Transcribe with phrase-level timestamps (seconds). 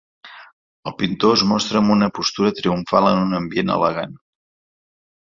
[0.91, 4.17] El pintor es mostra amb una postura triomfal en un ambient elegant.